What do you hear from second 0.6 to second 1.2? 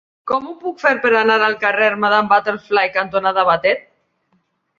puc fer per